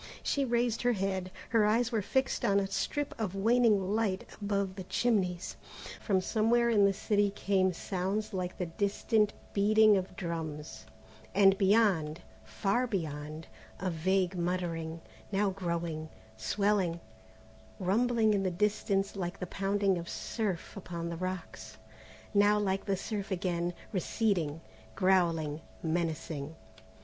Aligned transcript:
She 0.23 0.45
raised 0.45 0.81
her 0.81 0.93
head. 0.93 1.29
Her 1.49 1.63
eyes 1.63 1.91
were 1.91 2.01
fixed 2.01 2.43
on 2.43 2.59
a 2.59 2.65
strip 2.65 3.13
of 3.21 3.35
waning 3.35 3.93
light 3.93 4.25
above 4.41 4.73
the 4.75 4.83
chimneys. 4.85 5.57
From 6.01 6.21
somewhere 6.21 6.71
in 6.71 6.85
the 6.85 6.91
city 6.91 7.29
came 7.29 7.71
sounds 7.71 8.33
like 8.33 8.57
the 8.57 8.65
distant 8.65 9.31
beating 9.53 9.97
of 9.97 10.15
drums, 10.15 10.87
and 11.35 11.55
beyond, 11.55 12.19
far 12.43 12.87
beyond, 12.87 13.45
a 13.79 13.91
vague 13.91 14.35
muttering, 14.35 15.01
now 15.31 15.51
growing, 15.51 16.09
swelling, 16.35 16.99
rumbling 17.79 18.33
in 18.33 18.41
the 18.41 18.49
distance 18.49 19.15
like 19.15 19.39
the 19.39 19.45
pounding 19.45 19.99
of 19.99 20.09
surf 20.09 20.75
upon 20.75 21.09
the 21.09 21.17
rocks, 21.17 21.77
now 22.33 22.57
like 22.57 22.85
the 22.85 22.97
surf 22.97 23.29
again, 23.29 23.71
receding, 23.93 24.61
growling, 24.95 25.61
menacing. 25.83 26.55